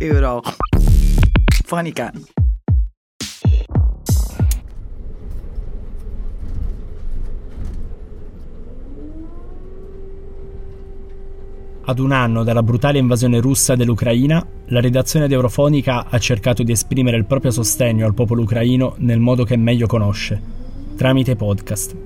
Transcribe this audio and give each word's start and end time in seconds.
euro. 0.00 0.42
Fonica. 1.64 2.12
Ad 11.88 11.98
un 12.00 12.10
anno 12.10 12.42
dalla 12.42 12.62
brutale 12.62 12.98
invasione 12.98 13.40
russa 13.40 13.76
dell'Ucraina, 13.76 14.44
la 14.66 14.80
redazione 14.80 15.28
di 15.28 15.34
Eurofonica 15.34 16.06
ha 16.08 16.18
cercato 16.18 16.62
di 16.62 16.72
esprimere 16.72 17.16
il 17.16 17.24
proprio 17.24 17.52
sostegno 17.52 18.04
al 18.04 18.14
popolo 18.14 18.42
ucraino 18.42 18.94
nel 18.98 19.20
modo 19.20 19.44
che 19.44 19.56
meglio 19.56 19.86
conosce, 19.86 20.42
tramite 20.96 21.36
podcast. 21.36 21.96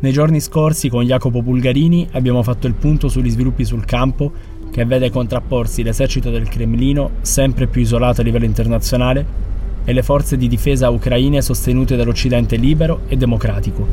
Nei 0.00 0.12
giorni 0.12 0.40
scorsi 0.40 0.88
con 0.88 1.04
Jacopo 1.04 1.42
Bulgarini 1.42 2.08
abbiamo 2.12 2.42
fatto 2.42 2.66
il 2.66 2.72
punto 2.72 3.08
sugli 3.08 3.28
sviluppi 3.28 3.66
sul 3.66 3.84
campo 3.84 4.32
che 4.70 4.84
vede 4.84 5.10
contrapporsi 5.10 5.82
l'esercito 5.82 6.30
del 6.30 6.48
Cremlino, 6.48 7.10
sempre 7.22 7.66
più 7.66 7.82
isolato 7.82 8.20
a 8.20 8.24
livello 8.24 8.44
internazionale, 8.44 9.48
e 9.84 9.92
le 9.92 10.02
forze 10.02 10.36
di 10.36 10.46
difesa 10.46 10.90
ucraine 10.90 11.42
sostenute 11.42 11.96
dall'Occidente 11.96 12.56
libero 12.56 13.02
e 13.08 13.16
democratico. 13.16 13.86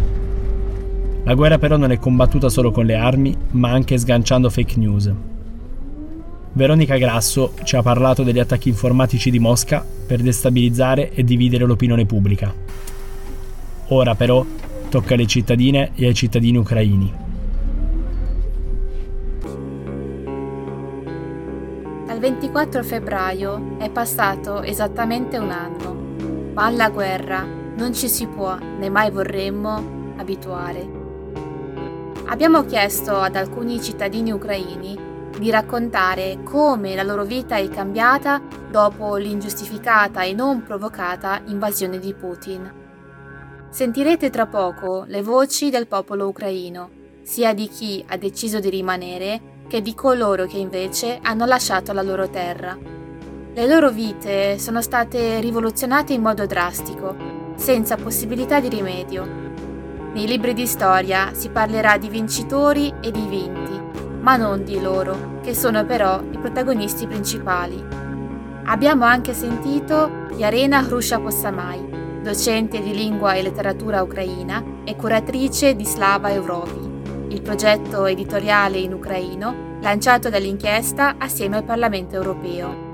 La 1.24 1.34
guerra 1.34 1.58
però 1.58 1.76
non 1.78 1.92
è 1.92 1.98
combattuta 1.98 2.50
solo 2.50 2.72
con 2.72 2.86
le 2.86 2.96
armi, 2.96 3.36
ma 3.52 3.72
anche 3.72 3.98
sganciando 3.98 4.50
fake 4.50 4.78
news. 4.78 5.12
Veronica 6.54 6.98
Grasso 6.98 7.54
ci 7.64 7.76
ha 7.76 7.82
parlato 7.82 8.24
degli 8.24 8.40
attacchi 8.40 8.70
informatici 8.70 9.30
di 9.30 9.40
Mosca 9.40 9.86
per 10.08 10.22
destabilizzare 10.22 11.12
e 11.12 11.24
dividere 11.24 11.66
l'opinione 11.66 12.06
pubblica. 12.06 12.54
Ora 13.90 14.16
però 14.16 14.46
tocca 14.90 15.14
alle 15.14 15.28
cittadine 15.28 15.92
e 15.96 16.08
ai 16.08 16.14
cittadini 16.14 16.58
ucraini. 16.58 17.27
Dal 22.18 22.32
24 22.32 22.84
febbraio 22.84 23.78
è 23.78 23.92
passato 23.92 24.64
esattamente 24.64 25.38
un 25.38 25.52
anno, 25.52 25.94
ma 26.52 26.66
alla 26.66 26.90
guerra 26.90 27.44
non 27.44 27.94
ci 27.94 28.10
si 28.10 28.26
può, 28.26 28.58
né 28.58 28.90
mai 28.90 29.12
vorremmo, 29.12 30.16
abituare. 30.18 30.90
Abbiamo 32.26 32.66
chiesto 32.66 33.16
ad 33.20 33.36
alcuni 33.36 33.80
cittadini 33.80 34.32
ucraini 34.32 34.98
di 35.38 35.52
raccontare 35.52 36.40
come 36.42 36.96
la 36.96 37.04
loro 37.04 37.24
vita 37.24 37.58
è 37.58 37.70
cambiata 37.70 38.42
dopo 38.68 39.18
l'ingiustificata 39.18 40.24
e 40.24 40.34
non 40.34 40.64
provocata 40.64 41.44
invasione 41.46 42.00
di 42.00 42.16
Putin. 42.16 42.74
Sentirete 43.70 44.32
tra 44.32 44.48
poco 44.48 45.04
le 45.06 45.22
voci 45.22 45.70
del 45.70 45.86
popolo 45.86 46.30
ucraino, 46.30 46.90
sia 47.22 47.54
di 47.54 47.68
chi 47.68 48.04
ha 48.08 48.18
deciso 48.18 48.60
di 48.60 48.72
rimanere 48.72 49.57
che 49.68 49.82
di 49.82 49.94
coloro 49.94 50.46
che 50.46 50.58
invece 50.58 51.20
hanno 51.22 51.46
lasciato 51.46 51.94
la 51.94 52.02
loro 52.02 52.30
terra. 52.30 52.78
Le 53.54 53.68
loro 53.68 53.90
vite 53.90 54.58
sono 54.60 54.82
state 54.82 55.40
rivoluzionate 55.40 56.14
in 56.14 56.22
modo 56.22 56.46
drastico, 56.46 57.16
senza 57.56 57.96
possibilità 57.96 58.60
di 58.60 58.70
rimedio 58.70 59.46
nei 60.18 60.26
libri 60.26 60.56
di 60.56 60.66
storia 60.66 61.32
si 61.36 61.50
parlerà 61.50 62.00
di 62.00 62.10
vincitori 62.10 62.92
e 63.02 63.12
di 63.12 63.24
vinti, 63.28 63.80
ma 64.20 64.36
non 64.36 64.64
di 64.64 64.82
loro, 64.82 65.40
che 65.44 65.54
sono 65.54 65.86
però 65.86 66.20
i 66.32 66.40
protagonisti 66.40 67.06
principali. 67.06 67.86
Abbiamo 68.64 69.06
anche 69.06 69.34
sentito 69.34 70.26
Yarena 70.36 70.82
Hrusha 70.82 71.20
Possamai, 71.20 72.20
docente 72.24 72.82
di 72.82 72.96
lingua 72.96 73.34
e 73.34 73.44
letteratura 73.44 74.02
ucraina 74.02 74.64
e 74.86 74.96
curatrice 74.96 75.76
di 75.76 75.86
Slava 75.86 76.32
Europi, 76.32 76.97
il 77.30 77.42
progetto 77.42 78.06
editoriale 78.06 78.78
in 78.78 78.94
ucraino 78.94 79.80
lanciato 79.82 80.30
dall'inchiesta 80.30 81.16
assieme 81.18 81.58
al 81.58 81.64
Parlamento 81.64 82.16
europeo. 82.16 82.86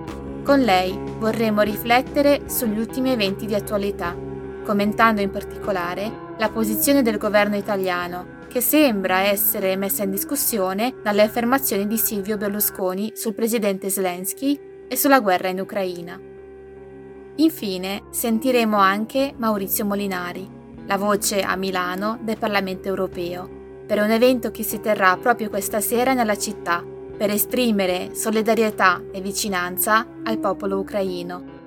Con 0.44 0.60
lei 0.60 0.98
vorremmo 1.20 1.62
riflettere 1.62 2.50
sugli 2.50 2.80
ultimi 2.80 3.12
eventi 3.12 3.46
di 3.46 3.56
attualità, 3.56 4.16
commentando 4.64 5.22
in 5.22 5.30
particolare 5.30 6.12
la 6.38 6.50
posizione 6.50 7.02
del 7.02 7.18
governo 7.18 7.56
italiano, 7.56 8.42
che 8.48 8.60
sembra 8.62 9.22
essere 9.22 9.76
messa 9.76 10.04
in 10.04 10.12
discussione 10.12 10.96
dalle 11.02 11.22
affermazioni 11.22 11.88
di 11.88 11.98
Silvio 11.98 12.38
Berlusconi 12.38 13.14
sul 13.16 13.34
presidente 13.34 13.90
Zelensky 13.90 14.60
e 14.88 14.96
sulla 14.96 15.22
guerra 15.22 15.48
in 15.48 15.60
Ucraina. 15.60 16.20
Infine 17.38 18.04
sentiremo 18.12 18.78
anche 18.78 19.34
Maurizio 19.38 19.86
Molinari, 19.86 20.48
la 20.86 20.98
voce 20.98 21.42
a 21.42 21.56
Milano 21.56 22.20
del 22.22 22.38
Parlamento 22.38 22.90
europeo, 22.90 23.62
per 23.94 24.02
un 24.02 24.10
evento 24.10 24.50
che 24.50 24.64
si 24.64 24.80
terrà 24.80 25.16
proprio 25.18 25.52
questa 25.52 25.80
sera 25.80 26.14
nella 26.14 26.36
città, 26.36 26.84
per 27.16 27.30
esprimere 27.30 28.16
solidarietà 28.16 29.04
e 29.12 29.22
vicinanza 29.22 30.08
al 30.24 30.40
popolo 30.40 30.80
ucraino. 30.80 31.63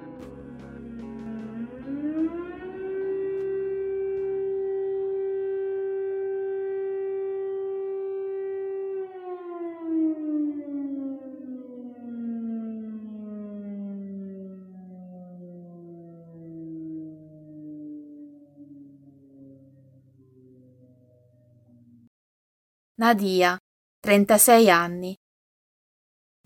Nadia, 22.95 23.57
36 23.99 24.69
anni. 24.69 25.15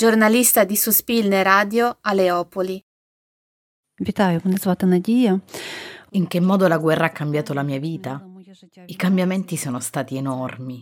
Giorналіста 0.02 0.66
di 0.66 0.76
Суспільне 0.76 1.44
Radio 1.44 1.96
a 2.04 2.14
Leopoli. 2.14 2.84
Вітаю, 4.02 4.42
мене 4.44 4.58
звати 4.58 4.86
Надія. 4.86 5.40
In 6.12 6.28
che 6.28 6.42
modo 6.42 6.68
la 6.68 6.78
guerra 6.78 7.06
ha 7.06 7.12
cambiato 7.24 7.54
la 7.54 7.64
mia 7.64 7.80
vita? 7.80 8.22
I 8.86 8.96
cambiamenti 8.96 9.58
sono 9.58 9.80
stati 9.80 10.16
enormi. 10.16 10.78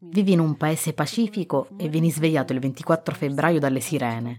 Vivi 0.00 0.32
in 0.32 0.40
un 0.40 0.56
paese 0.56 0.92
pacifico 0.92 1.68
e 1.76 1.88
vieni 1.88 2.10
svegliato 2.10 2.52
il 2.52 2.58
24 2.58 3.14
febbraio 3.14 3.60
dalle 3.60 3.80
sirene. 3.80 4.38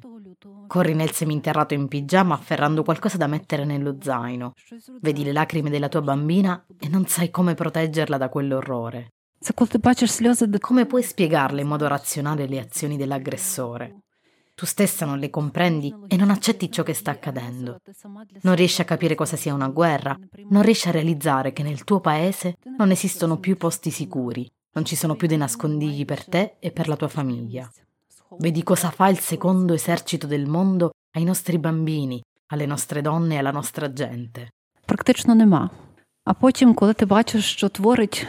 Corri 0.68 0.94
nel 0.94 1.12
seminterrato 1.12 1.74
in 1.74 1.88
pigiama 1.88 2.34
afferrando 2.36 2.84
qualcosa 2.84 3.18
da 3.18 3.28
mettere 3.28 3.64
nello 3.66 3.98
zaino. 4.02 4.54
Vedi 5.02 5.24
le 5.24 5.32
lacrime 5.32 5.70
della 5.70 5.90
tua 5.90 6.02
bambina 6.02 6.66
e 6.80 6.88
non 6.90 7.06
sai 7.06 7.30
come 7.32 7.54
proteggerla 7.54 8.18
da 8.18 8.30
quell'orrore. 8.30 9.02
Це 9.46 9.54
коли 9.54 9.70
ти 9.70 9.78
бачиш 9.78 10.12
сльози 10.12 10.46
Come 10.46 10.86
puoi 10.86 11.04
spiegarle 11.04 11.62
in 11.62 11.68
modo 11.68 11.88
razionale 11.88 12.48
le 12.48 12.60
azioni 12.60 12.98
dell'aggressore? 12.98 13.86
Tu 14.56 14.66
stessa 14.66 15.06
non 15.06 15.20
le 15.20 15.30
comprendi 15.30 15.94
e 16.08 16.16
non 16.16 16.30
accetti 16.32 16.72
ciò 16.72 16.82
che 16.84 16.94
sta 16.94 17.12
accadendo. 17.12 17.72
Non 18.42 18.56
riesci 18.56 18.82
a 18.82 18.86
capire 18.86 19.16
cosa 19.16 19.36
sia 19.36 19.54
una 19.54 19.68
guerra, 19.68 20.18
non 20.50 20.62
riesci 20.64 20.88
a 20.88 20.92
realizzare 20.92 21.54
che 21.54 21.62
nel 21.62 21.84
tuo 21.84 22.00
paese 22.00 22.58
non 22.78 22.90
esistono 22.90 23.38
più 23.38 23.58
posti 23.58 23.92
sicuri, 23.92 24.50
non 24.76 24.84
ci 24.86 24.96
sono 24.96 25.16
più 25.16 25.28
dei 25.28 25.38
nascondigli 25.38 26.06
per 26.06 26.22
te 26.34 26.56
e 26.60 26.72
per 26.72 26.88
la 26.88 26.96
tua 26.96 27.10
famiglia. 27.10 27.70
Vedi 28.40 28.64
cosa 28.64 28.90
fa 28.90 29.10
il 29.10 29.20
secondo 29.20 29.74
esercito 29.74 30.26
del 30.26 30.48
mondo 30.48 30.92
ai 31.16 31.24
nostri 31.24 31.60
bambini, 31.60 32.24
alle 32.48 32.66
nostre 32.66 33.02
donne 33.02 33.36
e 33.36 33.38
alla 33.38 33.52
nostra 33.52 33.94
gente. 33.94 34.50
практично 34.86 35.36
нема. 35.36 35.70
А 36.26 36.34
потім, 36.34 36.74
коли 36.74 36.94
ти 36.94 37.06
бачиш, 37.06 37.46
що 37.46 37.70
творить 37.70 38.28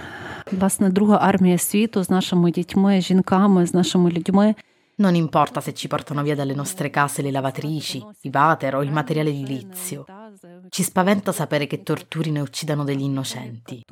власне 0.53 0.91
друга 0.91 1.19
армія 1.21 1.59
світу 1.59 2.03
з 2.03 2.11
нашими 2.11 2.51
дітьми, 2.51 3.01
жінками, 3.01 3.67
з 3.67 3.75
нашими 3.75 4.11
людьми, 4.11 4.55
Non 4.99 5.15
importa 5.15 5.61
se 5.61 5.75
ci 5.75 5.89
portano 5.89 6.23
via 6.23 6.35
dalle 6.35 6.55
nostre 6.55 6.89
case 6.89 7.21
le 7.21 7.31
lavatrici, 7.31 8.03
i 8.23 8.31
water 8.33 8.77
o 8.77 8.83
il 8.83 8.91
materiale 8.91 9.29
edilizio. 9.29 10.07
Ci 10.71 10.83
spaventa 10.83 11.33
sapere 11.33 11.67
che 11.67 11.83
torturino 11.83 12.39
e 12.39 12.41
uccidano 12.41 12.83
degli 12.83 13.03
innocenti. 13.03 13.85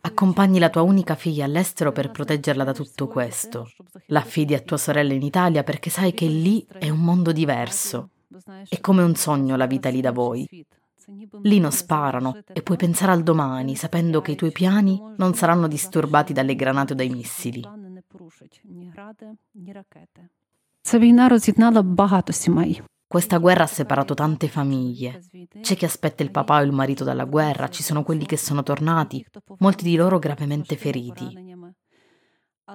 Accompagni 0.00 0.60
la 0.60 0.70
tua 0.70 0.82
unica 0.82 1.16
figlia 1.16 1.44
all'estero 1.44 1.90
per 1.90 2.12
proteggerla 2.12 2.62
da 2.62 2.72
tutto 2.72 3.08
questo. 3.08 3.68
L'affidi 4.06 4.54
a 4.54 4.60
tua 4.60 4.76
sorella 4.76 5.12
in 5.12 5.22
Italia 5.22 5.64
perché 5.64 5.90
sai 5.90 6.14
che 6.14 6.26
lì 6.26 6.64
è 6.78 6.88
un 6.88 7.00
mondo 7.00 7.32
diverso. 7.32 8.10
È 8.68 8.80
come 8.80 9.02
un 9.02 9.16
sogno 9.16 9.56
la 9.56 9.66
vita 9.66 9.88
lì 9.88 10.00
da 10.00 10.12
voi. 10.12 10.48
Lì 11.41 11.59
non 11.59 11.71
sparano 11.71 12.39
e 12.51 12.61
puoi 12.61 12.77
pensare 12.77 13.11
al 13.11 13.23
domani 13.23 13.75
sapendo 13.75 14.21
che 14.21 14.31
i 14.31 14.35
tuoi 14.35 14.51
piani 14.51 15.01
non 15.17 15.33
saranno 15.33 15.67
disturbati 15.67 16.33
dalle 16.33 16.55
granate 16.55 16.93
o 16.93 16.95
dai 16.95 17.09
missili. 17.09 17.63
Questa 23.07 23.37
guerra 23.37 23.63
ha 23.63 23.67
separato 23.67 24.13
tante 24.13 24.47
famiglie. 24.47 25.21
C'è 25.61 25.75
chi 25.75 25.85
aspetta 25.85 26.21
il 26.21 26.31
papà 26.31 26.59
o 26.59 26.61
il 26.61 26.71
marito 26.71 27.03
dalla 27.03 27.25
guerra, 27.25 27.69
ci 27.69 27.81
sono 27.81 28.03
quelli 28.03 28.25
che 28.25 28.37
sono 28.37 28.61
tornati, 28.61 29.25
molti 29.57 29.83
di 29.83 29.95
loro 29.95 30.19
gravemente 30.19 30.77
feriti. 30.77 31.57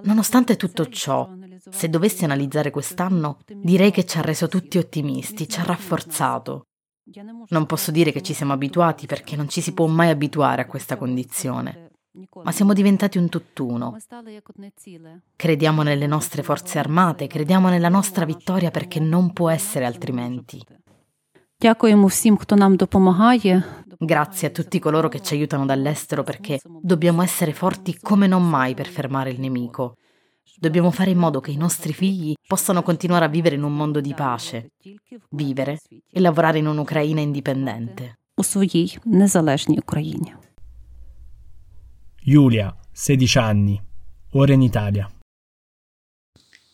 Nonostante 0.03 0.57
tutto 0.57 0.89
ciò, 0.89 1.31
se 1.71 1.89
dovessi 1.89 2.25
analizzare 2.25 2.71
quest'anno, 2.71 3.39
direi 3.47 3.93
che 3.93 4.05
ci 4.05 4.19
ha 4.19 4.23
reso 4.23 4.49
tutti 4.49 4.77
ottimisti, 4.77 5.49
ci 5.49 5.61
ha 5.61 5.63
rafforzato. 5.63 6.67
Non 7.49 7.67
posso 7.67 7.91
dire 7.91 8.13
che 8.13 8.23
ci 8.23 8.33
siamo 8.33 8.55
abituati 8.55 9.07
perché 9.07 9.37
non 9.37 9.49
ci 9.49 9.61
si 9.61 9.75
può 9.75 9.87
mai 9.87 10.09
abituare 10.09 10.63
a 10.63 10.67
questa 10.67 10.97
condizione, 10.97 11.91
ma 12.43 12.51
siamo 12.51 12.73
diventati 12.73 13.19
un 13.19 13.29
tutt'uno. 13.29 13.97
Crediamo 15.37 15.83
nelle 15.83 16.07
nostre 16.07 16.43
forze 16.43 16.79
armate, 16.79 17.27
crediamo 17.27 17.69
nella 17.69 17.91
nostra 17.91 18.25
vittoria 18.25 18.71
perché 18.71 19.01
non 19.01 19.33
può 19.33 19.51
essere 19.51 19.85
altrimenti. 19.85 20.65
Grazie 23.99 24.49
a 24.49 24.51
tutti 24.51 24.79
coloro 24.79 25.09
che 25.09 25.21
ci 25.21 25.35
aiutano 25.35 25.67
dall'estero 25.67 26.23
perché 26.23 26.61
dobbiamo 26.81 27.23
essere 27.23 27.53
forti 27.53 27.99
come 28.01 28.27
non 28.27 28.49
mai 28.49 28.75
per 28.75 28.87
fermare 28.87 29.31
il 29.31 29.41
nemico. 29.41 29.97
Dobbiamo 30.57 30.93
fare 30.93 31.11
in 31.11 31.19
modo 31.19 31.41
che 31.41 31.51
i 31.51 31.57
nostri 31.57 31.93
figli 31.93 32.33
possano 32.47 32.83
continuare 32.83 33.25
a 33.25 33.29
vivere 33.29 33.57
in 33.57 33.65
un 33.65 33.75
mondo 33.75 34.01
di 34.01 34.15
pace, 34.15 34.71
vivere 35.31 35.81
e 36.09 36.21
lavorare 36.21 36.59
in 36.59 36.67
un'Ucraina 36.67 37.21
indipendente. 37.21 38.19
Giulia, 42.23 42.75
16 42.93 43.39
anni, 43.39 43.83
ora 44.31 44.53
in 44.53 44.63
Italia. 44.63 45.11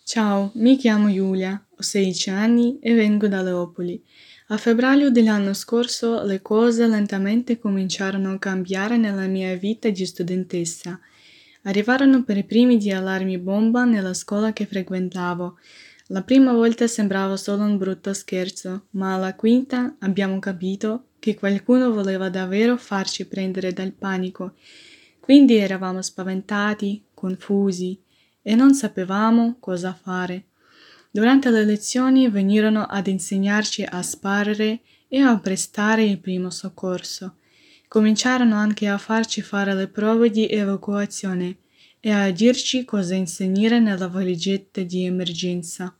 Ciao, 0.04 0.50
mi 0.54 0.76
chiamo 0.76 1.10
Giulia, 1.10 1.66
ho 1.74 1.82
16 1.82 2.30
anni 2.30 2.78
e 2.80 2.92
vengo 2.94 3.28
da 3.28 3.40
Leopoli. 3.40 4.02
A 4.48 4.58
febbraio 4.58 5.10
dell'anno 5.10 5.54
scorso 5.54 6.22
le 6.24 6.42
cose 6.42 6.86
lentamente 6.86 7.58
cominciarono 7.58 8.32
a 8.32 8.38
cambiare 8.38 8.98
nella 8.98 9.26
mia 9.26 9.56
vita 9.56 9.88
di 9.88 10.04
studentessa– 10.04 11.00
Arrivarono 11.62 12.24
per 12.24 12.38
i 12.38 12.44
primi 12.44 12.78
di 12.78 12.90
allarmi 12.90 13.36
bomba 13.36 13.84
nella 13.84 14.14
scuola 14.14 14.52
che 14.52 14.64
frequentavo. 14.64 15.58
La 16.06 16.22
prima 16.22 16.52
volta 16.52 16.86
sembrava 16.86 17.36
solo 17.36 17.64
un 17.64 17.76
brutto 17.76 18.14
scherzo, 18.14 18.86
ma 18.92 19.14
alla 19.14 19.34
quinta 19.34 19.94
abbiamo 19.98 20.38
capito 20.38 21.04
che 21.18 21.34
qualcuno 21.34 21.92
voleva 21.92 22.30
davvero 22.30 22.76
farci 22.78 23.26
prendere 23.26 23.72
dal 23.72 23.92
panico. 23.92 24.54
Quindi 25.20 25.56
eravamo 25.56 26.00
spaventati, 26.00 27.04
confusi 27.12 28.00
e 28.40 28.54
non 28.54 28.74
sapevamo 28.74 29.56
cosa 29.60 29.92
fare. 29.92 30.46
Durante 31.10 31.50
le 31.50 31.64
lezioni 31.64 32.28
venirono 32.30 32.84
ad 32.84 33.06
insegnarci 33.06 33.84
a 33.86 34.00
sparare 34.00 34.80
e 35.08 35.20
a 35.20 35.38
prestare 35.38 36.04
il 36.04 36.18
primo 36.18 36.48
soccorso. 36.50 37.34
Cominciarono 37.90 38.54
anche 38.54 38.86
a 38.86 38.98
farci 38.98 39.42
fare 39.42 39.74
le 39.74 39.88
prove 39.88 40.30
di 40.30 40.48
evacuazione 40.48 41.56
e 41.98 42.12
a 42.12 42.30
dirci 42.30 42.84
cosa 42.84 43.16
inserire 43.16 43.80
nella 43.80 44.06
valigetta 44.06 44.80
di 44.82 45.06
emergenza. 45.06 45.92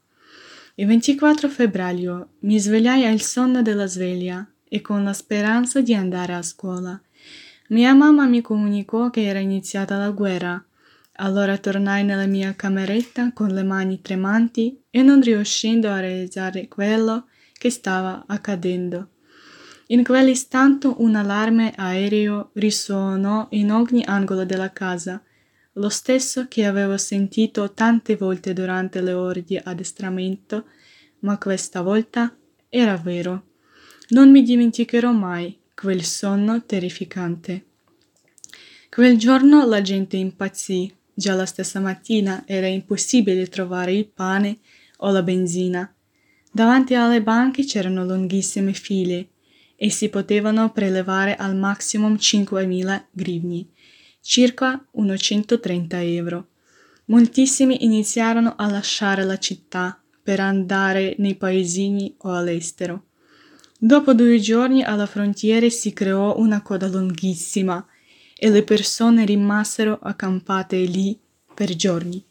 Il 0.77 0.87
24 0.87 1.49
febbraio 1.49 2.35
mi 2.43 2.61
svegliai 2.61 3.07
al 3.07 3.21
sonno 3.21 3.61
della 3.63 3.89
sveglia 3.89 4.49
e 4.69 4.81
con 4.81 5.03
la 5.03 5.13
speranza 5.13 5.81
di 5.81 5.93
andare 5.93 6.33
a 6.33 6.43
scuola. 6.43 7.03
Mia 7.71 7.93
mamma 7.93 8.25
mi 8.25 8.41
comunicò 8.41 9.11
che 9.11 9.25
era 9.25 9.41
iniziata 9.41 9.97
la 9.97 10.11
guerra. 10.11 10.65
Allora 11.15 11.59
tornai 11.59 12.05
nella 12.05 12.27
mia 12.27 12.55
cameretta 12.55 13.33
con 13.33 13.49
le 13.49 13.65
mani 13.65 14.01
tremanti 14.01 14.81
e 14.91 15.03
non 15.03 15.21
riuscendo 15.21 15.91
a 15.91 15.99
realizzare 15.99 16.69
quello 16.69 17.27
che 17.53 17.69
stava 17.69 18.23
accadendo. 18.29 19.09
In 19.93 20.05
quell'istante 20.05 20.87
un 20.87 21.17
allarme 21.17 21.73
aereo 21.75 22.51
risuonò 22.53 23.49
in 23.51 23.73
ogni 23.73 24.05
angolo 24.05 24.45
della 24.45 24.71
casa, 24.71 25.21
lo 25.75 25.89
stesso 25.89 26.47
che 26.47 26.65
avevo 26.65 26.97
sentito 26.97 27.73
tante 27.73 28.15
volte 28.15 28.53
durante 28.53 29.01
le 29.01 29.13
ore 29.13 29.43
di 29.43 29.61
addestramento, 29.61 30.67
ma 31.21 31.39
questa 31.39 31.83
volta 31.83 32.33
era 32.69 32.97
vero. 32.99 33.47
Non 34.11 34.31
mi 34.31 34.45
dimenticherò 34.45 35.11
mai 35.11 35.59
quel 35.75 36.05
sonno 36.05 36.65
terrificante. 36.65 37.65
Quel 38.89 39.19
giorno 39.19 39.67
la 39.67 39.83
gente 39.83 40.17
impazzì. 40.17 40.95
Già 41.13 41.35
la 41.35 41.47
stessa 41.47 41.81
mattina 41.81 42.45
era 42.47 42.69
impossibile 42.69 43.49
trovare 43.49 43.93
il 43.93 44.07
pane 44.07 44.59
o 44.99 45.11
la 45.11 45.23
benzina. 45.23 45.93
Davanti 46.53 46.95
alle 46.95 47.23
banche 47.23 47.65
c'erano 47.65 48.05
lunghissime 48.05 48.73
file 48.73 49.31
e 49.82 49.88
si 49.88 50.11
potevano 50.11 50.73
prelevare 50.73 51.37
al 51.37 51.56
maximum 51.56 52.17
5.000 52.17 53.05
grivni, 53.11 53.67
circa 54.21 54.85
130 54.93 56.03
euro. 56.03 56.49
Moltissimi 57.06 57.82
iniziarono 57.82 58.56
a 58.59 58.69
lasciare 58.69 59.25
la 59.25 59.38
città 59.38 59.99
per 60.23 60.38
andare 60.38 61.15
nei 61.17 61.35
paesini 61.35 62.15
o 62.19 62.35
all'estero. 62.35 63.06
Dopo 63.79 64.12
due 64.12 64.38
giorni 64.38 64.82
alla 64.82 65.06
frontiera 65.06 65.67
si 65.71 65.94
creò 65.94 66.38
una 66.38 66.61
coda 66.61 66.87
lunghissima 66.87 67.83
e 68.37 68.50
le 68.50 68.62
persone 68.62 69.25
rimasero 69.25 69.99
accampate 69.99 70.76
lì 70.76 71.19
per 71.55 71.75
giorni. 71.75 72.23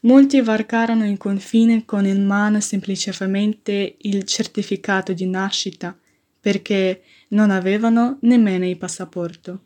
Molti 0.00 0.40
varcarono 0.40 1.08
il 1.08 1.18
confine 1.18 1.84
con 1.84 2.04
in 2.04 2.26
mano 2.26 2.58
semplicemente 2.58 3.94
il 3.96 4.24
certificato 4.24 5.12
di 5.12 5.26
nascita 5.26 5.96
perché 6.44 7.00
non 7.28 7.50
avevano 7.50 8.18
nemmeno 8.20 8.66
il 8.68 8.76
passaporto. 8.76 9.62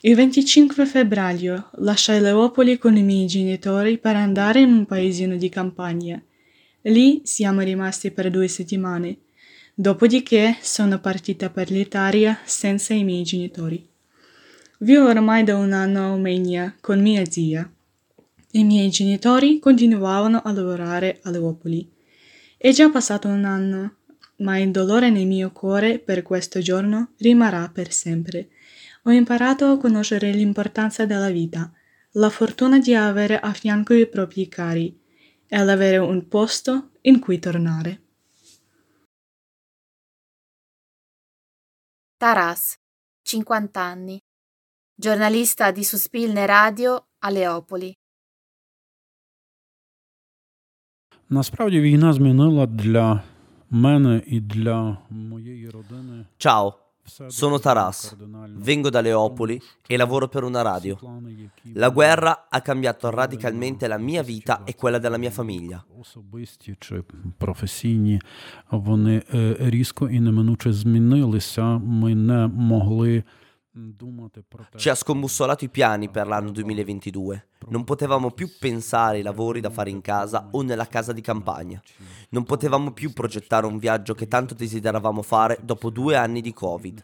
Il 0.00 0.14
25 0.14 0.86
febbraio 0.86 1.68
lasciai 1.74 2.22
Leopoli 2.22 2.78
con 2.78 2.96
i 2.96 3.02
miei 3.02 3.26
genitori 3.26 3.98
per 3.98 4.16
andare 4.16 4.60
in 4.60 4.72
un 4.72 4.86
paesino 4.86 5.36
di 5.36 5.50
campagna. 5.50 6.18
Lì 6.84 7.20
siamo 7.24 7.60
rimasti 7.60 8.12
per 8.12 8.30
due 8.30 8.48
settimane. 8.48 9.18
Dopodiché 9.74 10.56
sono 10.62 10.98
partita 11.00 11.50
per 11.50 11.70
l'Italia 11.70 12.40
senza 12.46 12.94
i 12.94 13.04
miei 13.04 13.22
genitori. 13.22 13.86
Vivo 14.78 15.06
ormai 15.06 15.44
da 15.44 15.58
un 15.58 15.72
anno 15.72 16.00
a 16.00 16.12
Omegna 16.12 16.76
con 16.80 16.98
mia 17.02 17.26
zia. 17.26 17.70
I 18.52 18.64
miei 18.64 18.88
genitori 18.88 19.58
continuavano 19.58 20.40
a 20.42 20.50
lavorare 20.50 21.20
a 21.24 21.30
Leopoli. 21.30 21.86
È 22.56 22.70
già 22.72 22.88
passato 22.88 23.28
un 23.28 23.44
anno 23.44 23.96
ma 24.39 24.57
il 24.57 24.71
dolore 24.71 25.09
nel 25.09 25.27
mio 25.27 25.51
cuore 25.51 25.99
per 25.99 26.21
questo 26.21 26.59
giorno 26.59 27.13
rimarrà 27.17 27.69
per 27.69 27.91
sempre. 27.91 28.49
Ho 29.03 29.11
imparato 29.11 29.65
a 29.67 29.77
conoscere 29.77 30.31
l'importanza 30.31 31.05
della 31.05 31.29
vita, 31.29 31.71
la 32.11 32.29
fortuna 32.29 32.79
di 32.79 32.93
avere 32.95 33.39
a 33.39 33.53
fianco 33.53 33.93
i 33.93 34.07
propri 34.07 34.47
cari 34.47 34.99
e 35.47 35.55
avere 35.57 35.97
un 35.97 36.27
posto 36.27 36.91
in 37.01 37.19
cui 37.19 37.39
tornare. 37.39 38.01
Taras, 42.17 42.73
50 43.21 43.81
anni, 43.81 44.19
giornalista 44.95 45.71
di 45.71 45.83
Suspilne 45.83 46.45
Radio 46.45 47.07
a 47.19 47.29
Leopoli. 47.29 47.93
Насправді 51.29 51.79
війна 51.79 52.13
змінила 52.13 52.65
для 52.65 53.23
Ciao, 56.36 56.94
sono 57.28 57.60
Taras, 57.60 58.16
vengo 58.56 58.90
da 58.90 59.00
Leopoli 59.00 59.60
e 59.86 59.96
lavoro 59.96 60.26
per 60.26 60.42
una 60.42 60.62
radio. 60.62 60.98
La 61.74 61.90
guerra 61.90 62.48
ha 62.48 62.60
cambiato 62.62 63.10
radicalmente 63.10 63.86
la 63.86 63.96
mia 63.96 64.22
vita 64.22 64.64
e 64.64 64.74
quella 64.74 64.98
della 64.98 65.18
mia 65.18 65.30
famiglia. 65.30 65.84
Ci 74.74 74.88
ha 74.88 74.94
scombussolato 74.96 75.64
i 75.64 75.68
piani 75.68 76.10
per 76.10 76.26
l'anno 76.26 76.50
2022. 76.50 77.49
Non 77.67 77.83
potevamo 77.83 78.29
più 78.31 78.47
pensare 78.59 79.17
ai 79.17 79.23
lavori 79.23 79.59
da 79.59 79.71
fare 79.71 79.89
in 79.89 80.01
casa 80.01 80.49
o 80.51 80.61
nella 80.61 80.87
casa 80.87 81.13
di 81.13 81.21
campagna. 81.21 81.81
Non 82.29 82.43
potevamo 82.43 82.91
più 82.91 83.11
progettare 83.11 83.65
un 83.65 83.79
viaggio 83.79 84.13
che 84.13 84.27
tanto 84.27 84.53
desideravamo 84.53 85.21
fare 85.23 85.57
dopo 85.63 85.89
due 85.89 86.15
anni 86.15 86.41
di 86.41 86.53
Covid. 86.53 87.03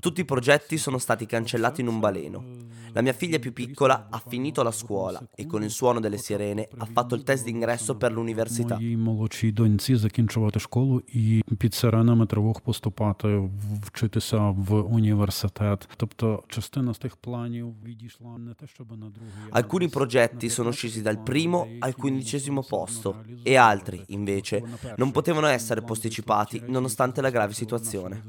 Tutti 0.00 0.20
i 0.22 0.24
progetti 0.24 0.76
sono 0.76 0.98
stati 0.98 1.24
cancellati 1.26 1.82
in 1.82 1.88
un 1.88 2.00
baleno. 2.00 2.44
La 2.92 3.02
mia 3.02 3.12
figlia 3.12 3.38
più 3.38 3.52
piccola 3.52 4.08
ha 4.10 4.20
finito 4.26 4.62
la 4.62 4.72
scuola 4.72 5.20
e 5.34 5.46
con 5.46 5.62
il 5.62 5.70
suono 5.70 6.00
delle 6.00 6.18
sirene 6.18 6.68
ha 6.78 6.86
fatto 6.86 7.14
il 7.14 7.22
test 7.22 7.44
d'ingresso 7.44 7.96
per 7.96 8.10
l'università. 8.12 8.76
Моїй 8.76 8.96
молодшій 8.96 9.52
доньці 9.52 9.96
закінчувати 9.96 10.60
школу 10.60 11.02
і 11.08 11.42
під 11.58 11.74
сиренами 11.74 12.26
тривог 12.26 12.60
поступати, 12.60 13.50
вчитися 13.82 14.38
в 14.50 14.74
університет. 14.74 15.88
Тобто 15.96 16.42
частина 16.48 16.94
з 16.94 16.98
тих 16.98 17.16
планів 17.16 17.74
відійшла 17.84 18.38
не 18.38 18.54
те, 18.54 18.66
щоб 18.66 18.90
на 18.90 19.10
другий. 19.10 19.32
Alcuni 19.71 19.89
progetti 19.89 20.49
sono 20.49 20.71
scesi 20.71 21.01
dal 21.01 21.23
primo 21.23 21.65
al 21.79 21.95
quindicesimo 21.95 22.61
posto 22.61 23.23
e 23.41 23.55
altri, 23.55 24.03
invece, 24.07 24.61
non 24.97 25.11
potevano 25.11 25.47
essere 25.47 25.81
posticipati 25.81 26.61
nonostante 26.67 27.21
la 27.21 27.29
grave 27.29 27.53
situazione. 27.53 28.21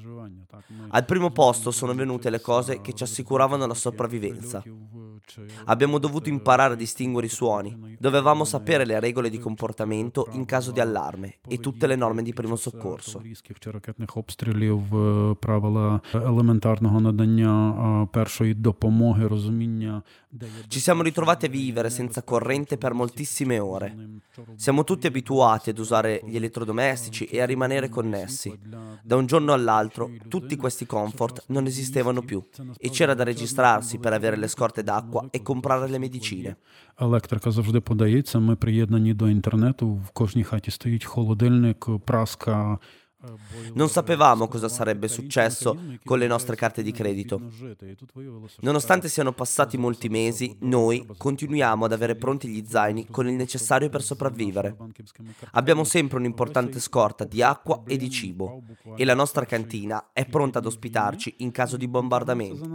Al 0.91 1.05
primo 1.05 1.31
posto 1.31 1.73
sono 1.73 1.95
venute 1.95 2.31
le 2.31 2.41
cose 2.41 2.81
che 2.81 2.93
ci 2.93 3.03
assicuravano 3.03 3.67
la 3.67 3.75
sopravvivenza. 3.75 4.63
Abbiamo 5.65 5.99
dovuto 5.99 6.29
imparare 6.29 6.75
a 6.75 6.77
distinguere 6.77 7.27
i 7.27 7.31
suoni, 7.31 7.97
dovevamo 7.99 8.45
sapere 8.45 8.85
le 8.85 9.01
regole 9.01 9.31
di 9.31 9.39
comportamento 9.39 10.29
in 10.33 10.45
caso 10.45 10.71
di 10.73 10.81
allarme 10.81 11.39
e 11.49 11.59
tutte 11.59 11.87
le 11.87 11.97
norme 11.97 12.23
di 12.23 12.33
primo 12.33 12.57
soccorso. 12.57 13.23
Ci 20.69 20.81
siamo 20.81 21.03
ritrovati 21.03 21.47
a 21.47 21.49
vivere 21.51 21.91
senza 21.91 22.23
corrente 22.23 22.79
per 22.79 22.95
moltissime 22.95 23.59
ore. 23.59 24.21
Siamo 24.57 24.83
tutti 24.83 25.07
abituati 25.07 25.71
ad 25.71 25.79
usare 25.79 26.23
gli 26.25 26.37
elettrodomestici 26.37 27.27
e 27.27 27.43
a 27.43 27.47
rimanere 27.47 27.91
connessi. 27.91 28.59
Da 29.03 29.17
un 29.17 29.27
giorno 29.27 29.53
all'altro 29.53 30.11
tutti 30.29 30.57
questi 30.57 30.87
comfort 30.87 31.45
non 31.49 31.67
esistevano 31.67 32.23
più 32.23 32.43
e 32.79 32.89
c'era 32.91 33.13
da 33.13 33.25
registrarsi 33.25 33.99
per 33.99 34.15
avere 34.15 34.37
le 34.37 34.49
scorte 34.49 34.83
d'acqua 34.83 35.12
e 35.33 35.39
comprare 35.39 35.89
le 35.89 35.99
medicine. 35.99 36.55
Електрика 37.01 37.51
завжди 37.51 37.81
подається. 37.81 38.39
Ми 38.39 38.57
приєднані 38.57 39.15
до 39.15 39.29
інтернету. 39.29 39.89
В 39.89 40.11
кожній 40.11 40.45
хаті 40.45 40.71
стоїть 40.71 41.05
холодильник, 41.05 41.87
праска. 42.05 42.79
Non 43.75 43.89
sapevamo 43.89 44.49
cosa 44.49 44.69
sarebbe 44.69 45.09
successo 45.09 45.79
con 46.05 46.19
le 46.19 46.27
nostre 46.27 46.57
carte 46.57 46.83
di 46.83 46.93
credito. 46.93 47.41
Nonostante 48.61 49.09
siano 49.09 49.33
passati 49.33 49.77
molti 49.77 50.09
mesi, 50.09 50.57
noi 50.61 51.07
continuiamo 51.17 51.85
ad 51.85 51.93
avere 51.93 52.17
pronti 52.17 52.49
gli 52.49 52.65
zaini 52.67 53.07
con 53.09 53.29
il 53.29 53.35
necessario 53.35 53.89
per 53.89 54.03
sopravvivere. 54.03 54.77
Abbiamo 55.53 55.85
sempre 55.85 56.19
un'importante 56.19 56.81
scorta 56.81 57.25
di 57.25 57.43
acqua 57.43 57.83
e 57.87 57.97
di 57.97 58.11
cibo 58.11 58.63
e 58.97 59.05
la 59.05 59.15
nostra 59.15 59.45
cantina 59.45 60.11
è 60.13 60.27
pronta 60.27 60.59
ad 60.59 60.67
ospitarci 60.67 61.37
in 61.39 61.51
caso 61.51 61.77
di 61.77 61.87
bombardamento. 61.87 62.67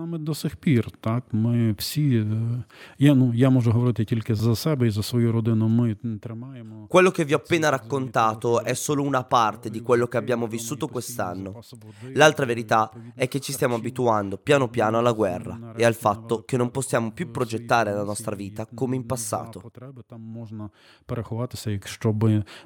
Quello 6.88 7.12
che 7.12 7.25
vi 7.25 7.34
ho 7.34 7.38
appena 7.38 7.70
raccontato 7.70 8.63
è 8.63 8.74
solo 8.74 9.04
una 9.04 9.24
parte 9.24 9.70
di 9.70 9.82
quello 9.82 10.08
che 10.08 10.18
abbiamo 10.18 10.37
abbiamo 10.37 10.47
vissuto 10.47 10.88
quest'anno. 10.88 11.61
L'altra 12.14 12.47
verità 12.47 12.90
è 13.14 13.28
che 13.28 13.40
ci 13.40 13.52
stiamo 13.52 13.76
abituando 13.76 14.38
piano 14.38 14.68
piano 14.68 14.99
alla 14.99 15.12
guerra 15.12 15.75
e 15.76 15.85
al 15.85 15.94
fatto 15.94 16.44
che 16.44 16.56
non 16.56 16.71
possiamo 16.71 17.12
più 17.12 17.30
progettare 17.30 17.92
la 17.92 18.04
nostra 18.04 18.35
vita 18.35 18.66
come 18.73 18.97
in 18.97 19.06
passato. 19.06 19.62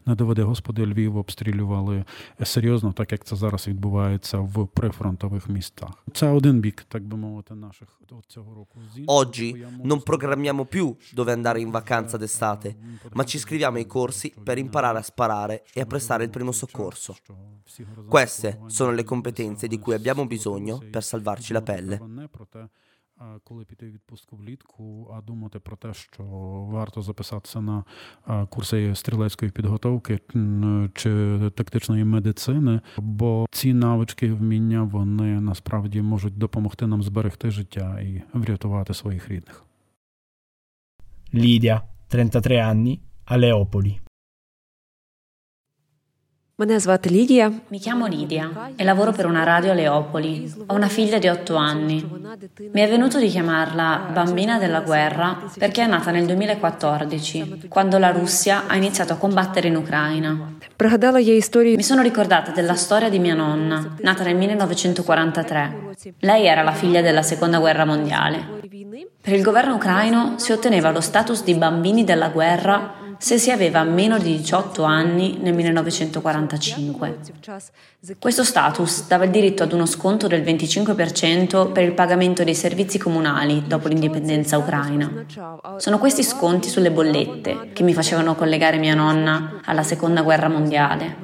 не 0.07 0.15
доведе 0.15 0.43
Господи, 0.43 0.87
Львів 0.87 1.17
обстрілювали 1.17 2.05
серйозно, 2.45 2.93
так 2.93 3.13
як 3.13 3.25
це 3.25 3.37
зараз 3.37 3.69
відбувається 3.69 4.39
в 4.39 4.67
прифронтових 4.67 5.49
містах. 5.49 6.05
Це 6.13 6.29
один 6.29 6.61
бік, 6.61 6.85
так 6.89 7.03
би 7.03 7.17
мовити, 7.17 7.55
наших 7.55 7.89
цього 8.27 8.55
року. 8.55 8.79
Oggi 9.07 9.67
non 9.85 10.03
programmiamo 10.03 10.65
più 10.65 10.97
dove 11.13 11.33
andare 11.33 11.61
in 11.61 11.71
vacanza 11.71 12.17
d'estate, 12.17 12.77
ma 13.13 13.25
ci 13.25 13.37
iscriviamo 13.37 13.77
ai 13.77 13.87
corsi 13.87 14.35
per 14.47 14.59
imparare 14.59 14.99
a 14.99 15.03
sparare 15.03 15.65
e 15.75 15.81
a 15.81 15.87
prestare 15.87 16.25
il 16.25 16.31
primo 16.31 16.53
soccorso. 16.53 17.13
Queste 18.08 18.60
sono 18.68 18.92
le 18.92 19.04
competenze 19.04 19.68
di 19.68 19.80
cui 19.80 19.94
abbiamo 19.94 20.26
bisogno 20.26 20.82
per 20.92 21.04
salvarci 21.04 21.54
la 21.54 21.62
pelle. 21.62 22.00
Коли 23.44 23.66
піти 23.66 23.86
в 23.86 23.92
відпустку 23.92 24.36
влітку, 24.36 25.12
а 25.14 25.22
думати 25.22 25.60
про 25.60 25.78
те, 25.78 25.94
що 25.94 26.24
варто 26.72 27.02
записатися 27.02 27.62
на 27.62 27.84
курси 28.50 28.96
стрілецької 28.96 29.52
підготовки 29.52 30.20
чи 30.94 31.40
тактичної 31.56 32.04
медицини, 32.04 32.82
бо 32.98 33.46
ці 33.52 33.74
навички, 33.74 34.34
вміння 34.34 34.84
вони 34.84 35.42
насправді 35.42 36.02
можуть 36.02 36.38
допомогти 36.38 36.88
нам 36.88 37.04
зберегти 37.04 37.52
життя 37.52 38.00
і 38.00 38.24
врятувати 38.34 38.94
своїх 38.94 39.30
рідних. 39.30 39.66
Lidia, 41.34 41.82
33 42.08 42.56
anni, 42.56 43.00
a 43.26 43.38
Leopoli. 43.38 44.00
Мене 46.61 46.81
звати 46.81 47.11
Лідія. 47.11 47.53
Mi 47.71 47.79
chiamo 47.79 48.09
Lidia 48.09 48.47
e 48.79 48.85
lavoro 48.85 49.13
per 49.13 49.27
una 49.27 49.45
radio 49.45 49.71
a 49.73 49.75
Leopoli. 49.75 50.53
Ho 50.69 50.75
una 50.75 50.89
figlia 50.89 51.19
di 51.19 51.29
8 51.29 51.55
anni. 51.55 51.99
Mi 52.75 52.81
è 52.81 52.89
venuto 52.89 53.19
di 53.19 53.29
chiamarla 53.29 53.89
bambina 54.15 54.59
della 54.59 54.81
guerra 54.81 55.29
perché 55.59 55.83
è 55.83 55.87
nata 55.87 56.11
nel 56.11 56.25
2014, 56.25 57.67
quando 57.69 57.99
la 57.99 58.11
Russia 58.11 58.57
ha 58.71 58.77
iniziato 58.83 59.13
a 59.13 59.17
combattere 59.17 59.69
in 59.69 59.77
Ucraina. 59.77 60.31
Mi 61.83 61.87
sono 61.91 62.03
ricordata 62.11 62.51
della 62.53 62.75
storia 62.75 63.11
di 63.11 63.19
mia 63.19 63.35
nonna, 63.35 63.79
nata 64.01 64.23
nel 64.25 64.37
1943. 64.37 65.63
Lei 66.21 66.47
era 66.47 66.63
la 66.63 66.73
figlia 66.73 67.03
della 67.03 67.23
Seconda 67.23 67.59
Guerra 67.59 67.85
Mondiale. 67.85 68.39
Per 69.21 69.35
il 69.35 69.43
governo 69.43 69.75
ucraino 69.75 70.21
si 70.39 70.53
otteneva 70.53 70.91
lo 70.91 71.03
status 71.03 71.45
di 71.45 71.55
bambini 71.55 72.03
della 72.05 72.31
guerra 72.31 73.00
se 73.22 73.38
si 73.38 73.52
aveva 73.52 73.84
meno 73.84 74.18
di 74.18 74.38
18 74.38 74.82
anni 74.82 75.38
nel 75.40 75.54
1945. 75.54 77.20
Questo 78.18 78.44
status 78.44 79.06
dava 79.06 79.26
il 79.26 79.30
diritto 79.30 79.62
ad 79.62 79.74
uno 79.74 79.86
sconto 79.86 80.26
del 80.26 80.42
25% 80.42 81.72
per 81.72 81.84
il 81.84 81.94
pagamento 81.94 82.44
dei 82.44 82.56
servizi 82.56 82.98
comunali 82.98 83.66
dopo 83.68 83.88
l'indipendenza 83.88 84.58
ucraina. 84.58 85.24
Sono 85.78 86.00
questi 86.00 86.24
sconti 86.24 86.68
sulle 86.68 86.90
bollette 86.90 87.70
che 87.74 87.84
mi 87.84 87.94
facevano 87.94 88.34
collegare 88.34 88.80
mia 88.80 88.96
nonna 88.96 89.62
alla 89.66 89.84
seconda 89.84 90.24
guerra 90.24 90.50
mondiale. 90.50 91.18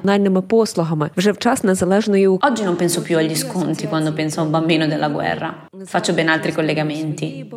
Oggi 2.42 2.62
non 2.62 2.76
penso 2.76 3.02
più 3.02 3.16
agli 3.16 3.34
sconti 3.34 3.88
quando 3.88 4.12
penso 4.12 4.38
a 4.38 4.44
un 4.44 4.50
bambino 4.50 4.86
della 4.86 5.08
guerra. 5.08 5.66
Faccio 5.84 6.12
ben 6.12 6.28
altri 6.28 6.52
collegamenti. 6.52 7.48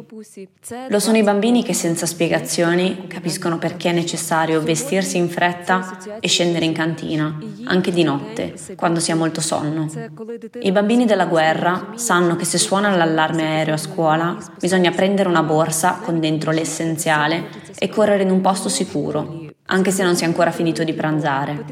Lo 0.89 0.99
sono 0.99 1.17
i 1.17 1.23
bambini 1.23 1.63
che 1.63 1.75
senza 1.75 2.07
spiegazioni 2.07 3.05
capiscono 3.05 3.59
perché 3.59 3.91
è 3.91 3.93
necessario 3.93 4.61
vestirsi 4.61 5.17
in 5.17 5.29
fretta 5.29 5.99
e 6.19 6.27
scendere 6.27 6.65
in 6.65 6.73
cantina, 6.73 7.37
anche 7.65 7.91
di 7.91 8.01
notte, 8.01 8.55
quando 8.75 8.99
si 8.99 9.09
ha 9.11 9.15
molto 9.15 9.41
sonno. 9.41 9.87
I 10.61 10.71
bambini 10.71 11.05
della 11.05 11.25
guerra 11.25 11.93
sanno 11.95 12.35
che 12.35 12.45
se 12.45 12.57
suona 12.57 12.95
l'allarme 12.95 13.43
aereo 13.43 13.75
a 13.75 13.77
scuola 13.77 14.37
bisogna 14.59 14.91
prendere 14.91 15.29
una 15.29 15.43
borsa 15.43 15.99
con 16.01 16.19
dentro 16.19 16.51
l'essenziale 16.51 17.45
e 17.77 17.89
correre 17.89 18.23
in 18.23 18.31
un 18.31 18.41
posto 18.41 18.69
sicuro, 18.69 19.50
anche 19.71 19.91
se 19.91 20.03
non 20.03 20.15
si 20.15 20.23
è 20.23 20.27
ancora 20.27 20.51
finito 20.51 20.83
di 20.83 20.93
pranzare. 20.93 21.63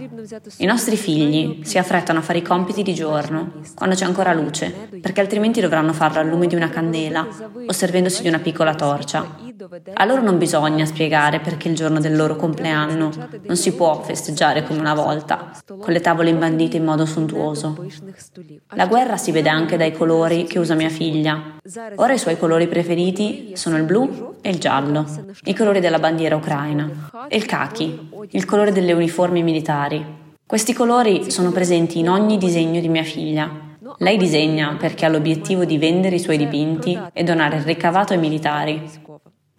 I 0.57 0.65
nostri 0.65 0.95
figli 0.95 1.61
si 1.63 1.77
affrettano 1.77 2.19
a 2.19 2.21
fare 2.21 2.39
i 2.39 2.41
compiti 2.41 2.81
di 2.81 2.93
giorno, 2.93 3.51
quando 3.75 3.95
c'è 3.95 4.05
ancora 4.05 4.33
luce, 4.33 4.73
perché 5.01 5.19
altrimenti 5.19 5.59
dovranno 5.59 5.93
farlo 5.93 6.19
al 6.19 6.27
lume 6.27 6.47
di 6.47 6.55
una 6.55 6.69
candela 6.69 7.27
o 7.67 7.71
servendosi 7.71 8.21
di 8.21 8.29
una 8.29 8.39
piccola 8.39 8.73
torcia. 8.73 9.47
A 9.93 10.05
loro 10.05 10.21
non 10.21 10.37
bisogna 10.37 10.85
spiegare 10.85 11.41
perché 11.41 11.67
il 11.67 11.75
giorno 11.75 11.99
del 11.99 12.15
loro 12.15 12.37
compleanno 12.37 13.11
non 13.41 13.57
si 13.57 13.73
può 13.73 14.01
festeggiare 14.01 14.63
come 14.63 14.79
una 14.79 14.93
volta, 14.93 15.51
con 15.65 15.91
le 15.91 15.99
tavole 15.99 16.29
imbandite 16.29 16.77
in 16.77 16.85
modo 16.85 17.05
sontuoso. 17.05 17.85
La 18.75 18.87
guerra 18.87 19.17
si 19.17 19.31
vede 19.31 19.49
anche 19.49 19.75
dai 19.75 19.91
colori 19.91 20.45
che 20.45 20.59
usa 20.59 20.75
mia 20.75 20.89
figlia. 20.89 21.57
Ora 21.95 22.13
i 22.13 22.17
suoi 22.17 22.37
colori 22.37 22.67
preferiti 22.67 23.51
sono 23.55 23.75
il 23.75 23.83
blu 23.83 24.35
e 24.41 24.49
il 24.49 24.59
giallo, 24.59 25.05
i 25.43 25.53
colori 25.53 25.81
della 25.81 25.99
bandiera 25.99 26.37
ucraina, 26.37 27.09
e 27.27 27.35
il 27.35 27.45
khaki, 27.45 27.88
il 28.30 28.44
colore 28.44 28.72
delle 28.72 28.92
uniformi 28.92 29.42
militari. 29.42 30.04
Questi 30.46 30.72
colori 30.72 31.30
sono 31.30 31.50
presenti 31.50 31.98
in 31.98 32.08
ogni 32.08 32.38
disegno 32.38 32.80
di 32.80 32.88
mia 32.88 33.02
figlia. 33.02 33.76
Lei 33.98 34.16
disegna 34.16 34.76
perché 34.76 35.04
ha 35.04 35.08
l'obiettivo 35.08 35.64
di 35.64 35.78
vendere 35.78 36.16
i 36.16 36.20
suoi 36.20 36.36
dipinti 36.36 36.98
e 37.12 37.22
donare 37.22 37.56
il 37.56 37.62
ricavato 37.62 38.12
ai 38.12 38.18
militari. 38.18 38.82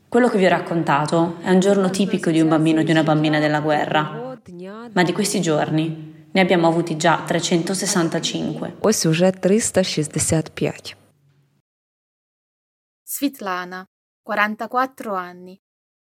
Quello 0.08 0.30
che 0.30 0.38
vi 0.38 0.46
ho 0.46 0.50
raccontato 0.50 1.38
è 1.42 1.50
un 1.50 1.60
giorno 1.60 1.90
tipico 1.90 2.32
di 2.32 2.40
un 2.40 2.50
bambino 2.50 2.82
o 2.82 2.84
di 2.84 2.92
una 2.92 3.04
bambina 3.04 3.40
della 3.40 3.60
guerra, 3.60 4.38
ma 4.94 5.04
di 5.04 5.12
questi 5.12 5.42
giorni 5.42 6.28
ne 6.32 6.42
abbiamo 6.42 6.68
avuti 6.68 6.98
già 6.98 7.24
365. 7.26 8.78
Ось 8.80 9.06
уже 9.06 9.32
365. 9.32 10.96
Svitlana, 13.04 13.86
44 14.22 15.14
anni, 15.14 15.58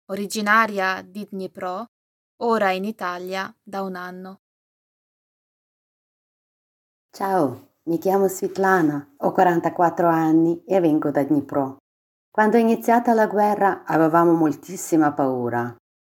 originaria 0.07 1.03
di 1.07 1.27
Dnipro, 1.31 1.87
ora 2.46 2.72
in 2.72 2.84
Italia 2.84 3.54
da 3.64 3.82
un 3.82 3.96
anno. 3.96 4.42
Ciao, 7.10 7.76
mi 7.84 7.98
chiamo 7.98 8.28
Svitlana, 8.28 9.16
ho 9.18 9.32
44 9.32 10.08
anni 10.10 10.64
e 10.66 10.80
vengo 10.80 11.10
da 11.10 11.24
Dnipro. 11.24 11.78
Quando 12.30 12.58
è 12.58 12.60
iniziata 12.60 13.14
la 13.14 13.28
guerra 13.28 13.84
avevamo 13.86 14.34
moltissima 14.34 15.14
paura. 15.14 15.74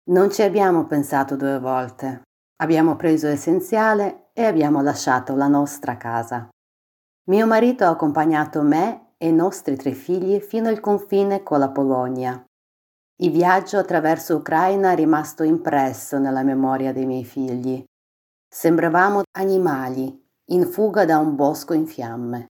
Non 0.09 0.31
ci 0.31 0.41
abbiamo 0.41 0.85
pensato 0.85 1.35
due 1.35 1.59
volte. 1.59 2.23
Abbiamo 2.57 2.95
preso 2.95 3.27
l'essenziale 3.27 4.29
e 4.33 4.43
abbiamo 4.43 4.81
lasciato 4.81 5.35
la 5.35 5.47
nostra 5.47 5.95
casa. 5.95 6.49
Mio 7.29 7.45
marito 7.45 7.83
ha 7.83 7.89
accompagnato 7.89 8.63
me 8.63 9.13
e 9.17 9.29
i 9.29 9.33
nostri 9.33 9.75
tre 9.75 9.91
figli 9.91 10.39
fino 10.39 10.67
al 10.67 10.79
confine 10.79 11.43
con 11.43 11.59
la 11.59 11.69
Polonia. 11.69 12.43
Il 13.19 13.31
viaggio 13.31 13.77
attraverso 13.77 14.35
Ucraina 14.35 14.91
è 14.91 14.95
rimasto 14.95 15.43
impresso 15.43 16.19
nella 16.19 16.43
memoria 16.43 16.93
dei 16.93 17.05
miei 17.05 17.25
figli. 17.25 17.83
Sembravamo 18.47 19.23
animali 19.37 20.25
in 20.51 20.67
fuga 20.67 21.03
da 21.03 21.17
un 21.17 21.35
bosco 21.35 21.73
in 21.73 21.87
fiamme. 21.87 22.47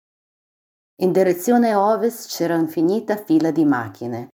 In 1.02 1.12
direzione 1.12 1.74
ovest 1.74 2.30
c'era 2.30 2.56
un'infinita 2.56 3.16
fila 3.16 3.52
di 3.52 3.66
macchine. 3.66 4.30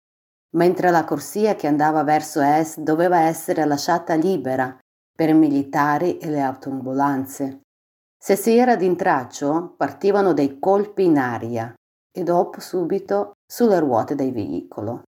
mentre 0.56 0.90
la 0.90 1.04
corsia 1.04 1.54
che 1.54 1.66
andava 1.66 2.02
verso 2.02 2.40
est 2.40 2.80
doveva 2.80 3.20
essere 3.20 3.64
lasciata 3.64 4.14
libera 4.14 4.76
per 5.14 5.28
i 5.28 5.34
militari 5.34 6.18
e 6.18 6.28
le 6.28 6.40
autoambulanze. 6.40 7.60
Se 8.18 8.36
si 8.36 8.56
era 8.56 8.76
d'intraccio, 8.76 9.74
partivano 9.76 10.32
dei 10.32 10.58
colpi 10.58 11.04
in 11.04 11.18
aria 11.18 11.72
e 12.12 12.22
dopo 12.22 12.60
subito 12.60 13.32
sulle 13.46 13.78
ruote 13.78 14.14
del 14.14 14.32
veicolo. 14.32 15.02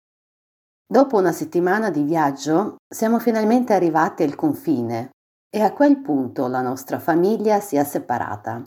Dopo 0.93 1.17
una 1.17 1.33
settimana 1.33 1.89
di 1.89 2.03
viaggio 2.03 2.77
siamo 2.87 3.19
finalmente 3.19 3.73
arrivati 3.73 4.25
al 4.25 4.35
confine 4.35 5.13
e 5.49 5.63
a 5.63 5.73
quel 5.73 5.97
punto 6.03 6.49
la 6.49 6.61
nostra 6.61 6.99
famiglia 6.99 7.61
si 7.61 7.77
è 7.77 7.85
separata. 7.85 8.63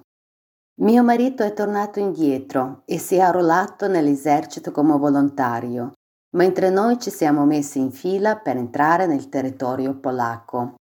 Mio 0.81 1.03
marito 1.03 1.43
è 1.43 1.53
tornato 1.53 1.99
indietro 1.99 2.81
e 2.85 2.97
si 2.97 3.17
è 3.17 3.19
arruolato 3.19 3.87
nell'esercito 3.87 4.71
come 4.71 4.97
volontario, 4.97 5.91
mentre 6.35 6.71
noi 6.71 6.99
ci 6.99 7.11
siamo 7.11 7.45
messi 7.45 7.77
in 7.77 7.91
fila 7.91 8.37
per 8.37 8.57
entrare 8.57 9.05
nel 9.05 9.29
territorio 9.29 9.95
polacco. 9.95 10.77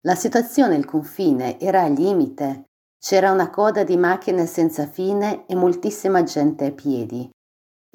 La 0.00 0.16
situazione 0.16 0.74
al 0.74 0.86
confine 0.86 1.60
era 1.60 1.82
al 1.82 1.92
limite. 1.92 2.64
C'era 2.98 3.30
una 3.30 3.48
coda 3.48 3.84
di 3.84 3.96
macchine 3.96 4.44
senza 4.46 4.88
fine 4.88 5.46
e 5.46 5.54
moltissima 5.54 6.24
gente 6.24 6.66
a 6.66 6.72
piedi. 6.72 7.30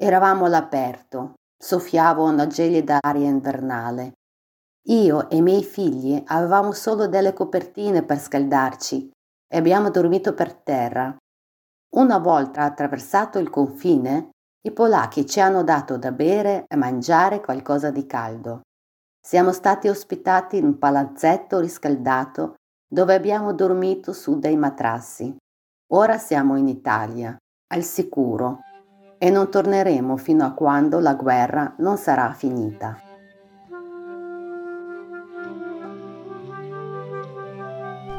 Eravamo 0.02 0.46
all'aperto, 0.46 1.34
soffiava 1.62 2.22
una 2.22 2.46
gelida 2.46 2.98
aria 3.00 3.28
invernale. 3.28 4.14
Io 4.88 5.28
e 5.28 5.36
i 5.36 5.42
miei 5.42 5.62
figli 5.62 6.22
avevamo 6.26 6.72
solo 6.72 7.06
delle 7.06 7.34
copertine 7.34 8.02
per 8.02 8.18
scaldarci 8.18 9.10
e 9.46 9.56
abbiamo 9.56 9.90
dormito 9.90 10.32
per 10.32 10.54
terra. 10.54 11.14
Una 11.96 12.18
volta 12.18 12.62
attraversato 12.62 13.38
il 13.38 13.50
confine, 13.50 14.30
i 14.62 14.72
polacchi 14.72 15.26
ci 15.26 15.40
hanno 15.40 15.62
dato 15.62 15.98
da 15.98 16.12
bere 16.12 16.64
e 16.66 16.76
mangiare 16.76 17.40
qualcosa 17.40 17.90
di 17.90 18.06
caldo. 18.06 18.62
Siamo 19.20 19.52
stati 19.52 19.88
ospitati 19.88 20.56
in 20.56 20.64
un 20.64 20.78
palazzetto 20.78 21.60
riscaldato 21.60 22.54
dove 22.88 23.14
abbiamo 23.14 23.52
dormito 23.52 24.12
su 24.14 24.38
dei 24.38 24.56
matrassi. 24.56 25.36
Ora 25.92 26.16
siamo 26.16 26.56
in 26.56 26.68
Italia, 26.68 27.36
al 27.72 27.82
sicuro, 27.82 28.60
e 29.22 29.28
non 29.28 29.50
torneremo 29.50 30.16
fino 30.16 30.46
a 30.46 30.52
quando 30.52 30.98
la 30.98 31.12
guerra 31.12 31.74
non 31.76 31.98
sarà 31.98 32.32
finita. 32.32 33.02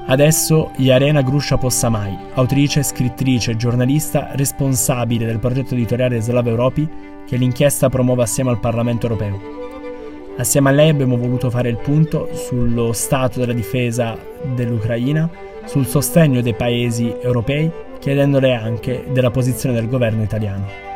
Adesso 0.05 0.71
Yarena 0.75 1.23
Gruscia 1.23 1.57
Possamai, 1.57 2.15
autrice, 2.35 2.83
scrittrice 2.83 3.51
e 3.51 3.55
giornalista 3.55 4.27
responsabile 4.33 5.25
del 5.25 5.39
progetto 5.39 5.73
editoriale 5.73 6.21
Slava 6.21 6.49
Europi 6.49 6.87
che 7.25 7.35
l'inchiesta 7.35 7.89
promuove 7.89 8.21
assieme 8.21 8.51
al 8.51 8.59
Parlamento 8.59 9.07
europeo. 9.07 9.39
Assieme 10.37 10.69
a 10.69 10.73
lei 10.73 10.89
abbiamo 10.89 11.17
voluto 11.17 11.49
fare 11.49 11.69
il 11.69 11.77
punto 11.77 12.29
sullo 12.33 12.93
stato 12.93 13.39
della 13.39 13.53
difesa 13.53 14.15
dell'Ucraina, 14.53 15.27
sul 15.65 15.87
sostegno 15.87 16.41
dei 16.41 16.53
paesi 16.53 17.11
europei, 17.21 17.71
chiedendole 17.97 18.53
anche 18.53 19.07
della 19.11 19.31
posizione 19.31 19.73
del 19.73 19.89
governo 19.89 20.21
italiano. 20.21 20.90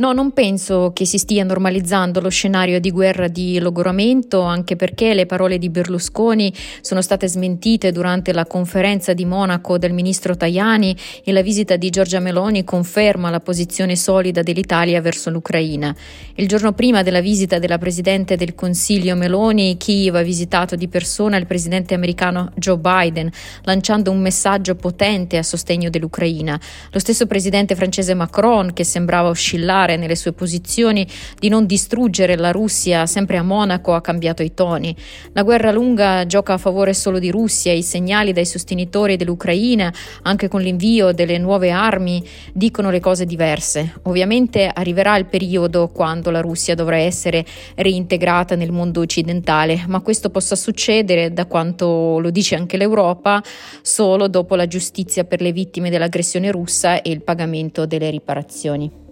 No, 0.00 0.12
non 0.12 0.32
penso 0.32 0.92
che 0.94 1.04
si 1.04 1.18
stia 1.18 1.44
normalizzando 1.44 2.22
lo 2.22 2.30
scenario 2.30 2.80
di 2.80 2.90
guerra 2.90 3.28
di 3.28 3.58
logoramento, 3.58 4.40
anche 4.40 4.74
perché 4.74 5.12
le 5.12 5.26
parole 5.26 5.58
di 5.58 5.68
Berlusconi 5.68 6.50
sono 6.80 7.02
state 7.02 7.28
smentite 7.28 7.92
durante 7.92 8.32
la 8.32 8.46
conferenza 8.46 9.12
di 9.12 9.26
Monaco 9.26 9.76
del 9.76 9.92
ministro 9.92 10.34
Tajani 10.34 10.96
e 11.22 11.32
la 11.32 11.42
visita 11.42 11.76
di 11.76 11.90
Giorgia 11.90 12.18
Meloni 12.18 12.64
conferma 12.64 13.28
la 13.28 13.40
posizione 13.40 13.94
solida 13.94 14.42
dell'Italia 14.42 15.02
verso 15.02 15.28
l'Ucraina. 15.28 15.94
Il 16.36 16.48
giorno 16.48 16.72
prima 16.72 17.02
della 17.02 17.20
visita 17.20 17.58
della 17.58 17.76
Presidente 17.76 18.36
del 18.36 18.54
Consiglio 18.54 19.14
Meloni, 19.16 19.76
Kiev 19.76 20.14
ha 20.14 20.22
visitato 20.22 20.76
di 20.76 20.88
persona 20.88 21.36
il 21.36 21.44
Presidente 21.44 21.92
americano 21.92 22.52
Joe 22.54 22.78
Biden, 22.78 23.30
lanciando 23.64 24.10
un 24.10 24.20
messaggio 24.22 24.76
potente 24.76 25.36
a 25.36 25.42
sostegno 25.42 25.90
dell'Ucraina. 25.90 26.58
Lo 26.90 26.98
stesso 26.98 27.26
Presidente 27.26 27.74
francese 27.74 28.14
Macron, 28.14 28.72
che 28.72 28.84
sembrava 28.84 29.28
oscillare 29.28 29.88
chiare 29.90 29.96
nelle 29.96 30.14
sue 30.14 30.32
posizioni 30.32 31.06
di 31.38 31.48
non 31.48 31.66
distruggere 31.66 32.36
la 32.36 32.50
Russia, 32.52 33.06
sempre 33.06 33.36
a 33.36 33.42
Monaco 33.42 33.94
ha 33.94 34.00
cambiato 34.00 34.42
i 34.42 34.54
toni. 34.54 34.94
La 35.32 35.42
guerra 35.42 35.72
lunga 35.72 36.26
gioca 36.26 36.54
a 36.54 36.58
favore 36.58 36.94
solo 36.94 37.18
di 37.18 37.30
Russia, 37.30 37.72
i 37.72 37.82
segnali 37.82 38.32
dai 38.32 38.46
sostenitori 38.46 39.16
dell'Ucraina, 39.16 39.92
anche 40.22 40.48
con 40.48 40.60
l'invio 40.60 41.12
delle 41.12 41.38
nuove 41.38 41.70
armi, 41.70 42.24
dicono 42.52 42.90
le 42.90 43.00
cose 43.00 43.24
diverse. 43.24 43.94
Ovviamente 44.04 44.70
arriverà 44.72 45.16
il 45.16 45.26
periodo 45.26 45.88
quando 45.88 46.30
la 46.30 46.40
Russia 46.40 46.74
dovrà 46.74 46.96
essere 46.96 47.44
reintegrata 47.74 48.54
nel 48.54 48.72
mondo 48.72 49.00
occidentale, 49.00 49.84
ma 49.88 50.00
questo 50.00 50.30
possa 50.30 50.54
succedere, 50.54 51.32
da 51.32 51.46
quanto 51.46 52.18
lo 52.18 52.30
dice 52.30 52.54
anche 52.54 52.76
l'Europa, 52.76 53.42
solo 53.82 54.28
dopo 54.28 54.54
la 54.54 54.66
giustizia 54.66 55.24
per 55.24 55.40
le 55.40 55.52
vittime 55.52 55.90
dell'aggressione 55.90 56.50
russa 56.50 57.02
e 57.02 57.10
il 57.10 57.22
pagamento 57.22 57.86
delle 57.86 58.10
riparazioni. 58.10 59.09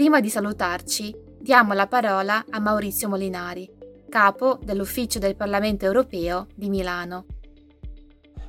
Prima 0.00 0.22
di 0.22 0.30
salutarci, 0.30 1.14
diamo 1.38 1.74
la 1.74 1.86
parola 1.86 2.46
a 2.48 2.58
Maurizio 2.58 3.06
Molinari, 3.06 3.68
capo 4.08 4.58
dell'Ufficio 4.64 5.18
del 5.18 5.36
Parlamento 5.36 5.84
europeo 5.84 6.46
di 6.54 6.70
Milano. 6.70 7.26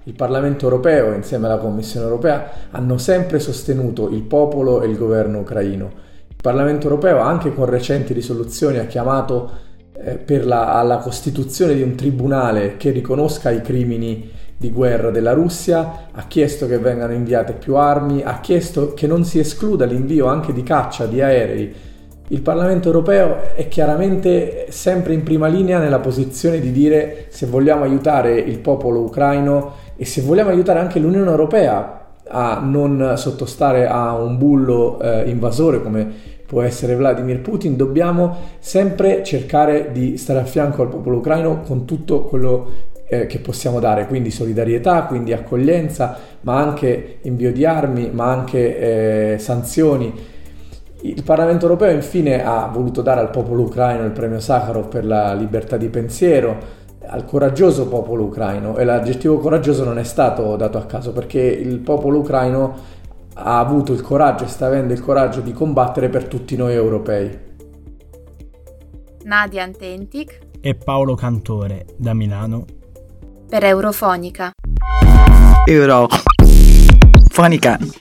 Il 0.04 0.14
Parlamento 0.14 0.64
europeo 0.64 1.14
insieme 1.14 1.48
alla 1.48 1.58
Commissione 1.58 2.06
europea 2.06 2.70
hanno 2.72 2.98
sempre 2.98 3.40
sostenuto 3.40 4.08
il 4.08 4.22
popolo 4.22 4.82
e 4.82 4.88
il 4.88 4.96
governo 4.96 5.40
ucraino. 5.40 5.92
Il 6.30 6.38
Parlamento 6.42 6.86
europeo 6.86 7.20
anche 7.20 7.54
con 7.54 7.66
recenti 7.66 8.14
risoluzioni 8.14 8.78
ha 8.78 8.86
chiamato 8.86 9.52
eh, 9.92 10.44
la, 10.46 10.80
alla 10.80 11.00
costituzione 11.00 11.74
di 11.74 11.82
un 11.82 11.96
tribunale 11.96 12.78
che 12.78 12.92
riconosca 12.92 13.50
i 13.50 13.62
crimini 13.62 14.32
di 14.62 14.70
guerra 14.70 15.10
della 15.10 15.34
Russia, 15.34 16.10
ha 16.12 16.28
chiesto 16.28 16.68
che 16.68 16.78
vengano 16.78 17.14
inviate 17.14 17.54
più 17.54 17.78
armi, 17.78 18.22
ha 18.22 18.40
chiesto 18.42 18.94
che 18.94 19.08
non 19.08 19.26
si 19.26 19.40
escluda 19.40 19.86
l'invio 19.86 20.28
anche 20.28 20.54
di 20.54 20.62
caccia, 20.62 21.08
di 21.08 21.20
aerei. 21.20 21.74
Il 22.28 22.42
Parlamento 22.44 22.88
europeo 22.88 23.56
è 23.56 23.68
chiaramente 23.68 24.68
sempre 24.70 25.16
in 25.16 25.24
prima 25.24 25.48
linea 25.48 25.80
nella 25.80 25.98
posizione 25.98 26.60
di 26.60 26.72
dire 26.72 27.26
se 27.30 27.48
vogliamo 27.48 27.84
aiutare 27.84 28.38
il 28.38 28.60
popolo 28.60 29.02
ucraino 29.02 29.74
e 29.96 30.06
se 30.06 30.22
vogliamo 30.22 30.52
aiutare 30.52 30.78
anche 30.78 31.00
l'Unione 31.00 31.32
Europea 31.32 32.00
a 32.28 32.62
non 32.64 33.16
sottostare 33.18 33.88
a 33.88 34.14
un 34.14 34.38
bullo 34.38 35.02
eh, 35.02 35.28
invasore 35.28 35.82
come 35.82 36.08
può 36.46 36.62
essere 36.62 36.96
Vladimir 36.96 37.40
Putin, 37.40 37.76
dobbiamo 37.76 38.36
sempre 38.60 39.24
cercare 39.24 39.92
di 39.92 40.18
stare 40.18 40.40
a 40.40 40.46
fianco 40.46 40.84
al 40.84 40.90
popolo 40.90 41.18
ucraino 41.18 41.62
con 41.62 41.86
tutto 41.86 42.22
quello 42.22 42.90
eh, 43.12 43.26
che 43.26 43.40
possiamo 43.40 43.82
dare, 43.82 44.08
quindi 44.08 44.32
solidarietà, 44.32 45.04
quindi 45.04 45.34
accoglienza, 45.34 46.18
ma 46.42 46.56
anche 46.56 47.18
invio 47.24 47.52
di 47.52 47.66
armi, 47.66 48.10
ma 48.10 48.32
anche 48.32 49.34
eh, 49.34 49.38
sanzioni. 49.38 50.14
Il 51.02 51.22
Parlamento 51.22 51.66
europeo 51.66 51.92
infine 51.92 52.42
ha 52.42 52.70
voluto 52.72 53.02
dare 53.02 53.20
al 53.20 53.30
popolo 53.30 53.64
ucraino 53.64 54.06
il 54.06 54.12
premio 54.12 54.40
Sakharov 54.40 54.88
per 54.88 55.06
la 55.06 55.34
libertà 55.34 55.76
di 55.76 55.90
pensiero, 55.90 56.80
al 57.06 57.26
coraggioso 57.26 57.90
popolo 57.90 58.24
ucraino 58.24 58.78
e 58.78 58.86
l'aggettivo 58.86 59.40
coraggioso 59.40 59.84
non 59.84 59.98
è 59.98 60.04
stato 60.04 60.56
dato 60.56 60.78
a 60.78 60.86
caso 60.86 61.12
perché 61.12 61.42
il 61.42 61.80
popolo 61.80 62.20
ucraino 62.20 63.00
ha 63.34 63.60
avuto 63.60 63.92
il 63.92 64.02
coraggio 64.02 64.46
e 64.46 64.48
sta 64.48 64.68
avendo 64.68 64.94
il 64.94 65.02
coraggio 65.02 65.42
di 65.42 65.52
combattere 65.52 66.08
per 66.08 66.28
tutti 66.28 66.56
noi 66.56 66.76
europei. 66.76 67.50
Nadia 69.24 69.64
Antentic 69.64 70.40
e 70.62 70.76
Paolo 70.76 71.16
Cantore 71.16 71.88
da 71.98 72.14
Milano 72.14 72.66
per 73.52 73.66
Eurofonica. 73.66 74.54
Eurofonica. 75.66 77.82